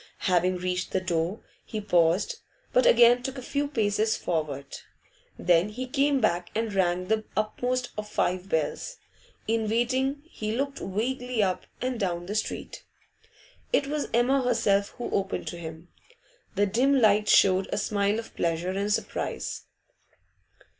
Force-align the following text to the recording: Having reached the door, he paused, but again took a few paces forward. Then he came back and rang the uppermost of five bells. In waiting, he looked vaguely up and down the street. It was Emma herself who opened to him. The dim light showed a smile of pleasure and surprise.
Having 0.25 0.57
reached 0.57 0.93
the 0.93 0.99
door, 0.99 1.41
he 1.63 1.79
paused, 1.79 2.37
but 2.73 2.87
again 2.87 3.21
took 3.21 3.37
a 3.37 3.41
few 3.43 3.67
paces 3.67 4.17
forward. 4.17 4.65
Then 5.37 5.69
he 5.69 5.85
came 5.85 6.19
back 6.19 6.49
and 6.55 6.73
rang 6.73 7.05
the 7.05 7.23
uppermost 7.37 7.91
of 7.99 8.09
five 8.09 8.49
bells. 8.49 8.97
In 9.47 9.69
waiting, 9.69 10.23
he 10.27 10.55
looked 10.55 10.79
vaguely 10.79 11.43
up 11.43 11.67
and 11.83 11.99
down 11.99 12.25
the 12.25 12.33
street. 12.33 12.83
It 13.71 13.85
was 13.85 14.09
Emma 14.11 14.41
herself 14.41 14.89
who 14.97 15.07
opened 15.11 15.45
to 15.49 15.57
him. 15.59 15.89
The 16.55 16.65
dim 16.65 16.99
light 16.99 17.29
showed 17.29 17.69
a 17.71 17.77
smile 17.77 18.17
of 18.17 18.35
pleasure 18.35 18.71
and 18.71 18.91
surprise. 18.91 19.65